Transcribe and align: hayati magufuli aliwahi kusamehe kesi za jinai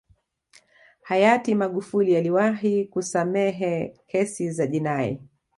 hayati 1.01 1.55
magufuli 1.55 2.15
aliwahi 2.17 2.85
kusamehe 2.85 3.99
kesi 4.07 4.51
za 4.51 4.67
jinai 4.67 5.21